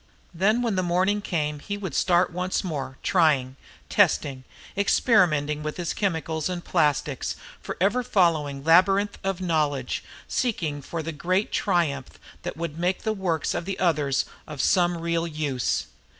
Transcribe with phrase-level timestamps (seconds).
[0.33, 3.55] Then when morning came he would start once more trying,
[3.87, 11.11] testing, experimenting with his chemicals and plastics, forever following labyrinth of knowledge, seeking for the
[11.11, 15.85] great triumph that would make the work of the others of some real use.